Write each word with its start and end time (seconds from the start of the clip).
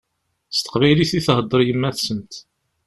S 0.53 0.57
teqbaylit 0.59 1.11
i 1.19 1.21
theddeṛ 1.25 1.61
yemma-tsent. 1.67 2.33